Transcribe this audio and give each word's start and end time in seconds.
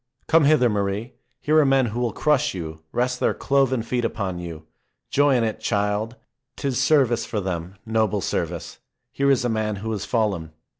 Come 0.25 0.45
hither, 0.45 0.67
Marie! 0.67 1.13
Here 1.41 1.59
are 1.59 1.63
men 1.65 1.85
who 1.85 1.99
will 1.99 2.11
crush 2.11 2.55
you, 2.55 2.81
rest 2.91 3.19
their 3.19 3.35
cloven 3.35 3.83
feet 3.83 4.03
upon 4.03 4.39
you. 4.39 4.65
Joy 5.11 5.35
in 5.35 5.43
it, 5.43 5.59
child! 5.59 6.15
'Tis 6.55 6.81
service 6.81 7.23
for 7.23 7.39
them, 7.39 7.75
noble 7.85 8.21
service. 8.21 8.79
Here 9.11 9.29
is 9.29 9.45
a 9.45 9.47
man 9.47 9.75
who 9.75 9.91
has 9.91 10.03
fallen. 10.05 10.53